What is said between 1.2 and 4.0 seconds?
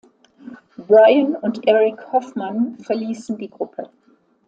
und Eric Hoffman verließen die Gruppe.